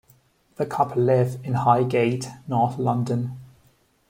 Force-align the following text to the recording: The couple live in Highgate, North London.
The 0.55 0.65
couple 0.65 0.99
live 1.03 1.37
in 1.43 1.53
Highgate, 1.53 2.27
North 2.47 2.79
London. 2.79 3.37